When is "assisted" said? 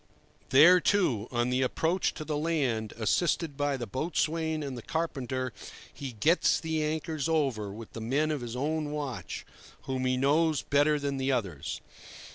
2.97-3.55